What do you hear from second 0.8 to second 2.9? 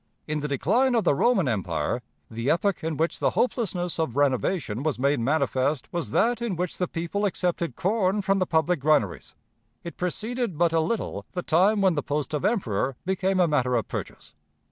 of the Roman Empire, the epoch